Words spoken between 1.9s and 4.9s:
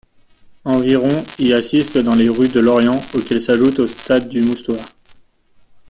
dans les rues de Lorient, auxquelles s'ajoutent au stade du Moustoir.